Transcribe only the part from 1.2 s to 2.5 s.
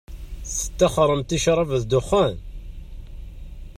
i ccṛab d dexxan?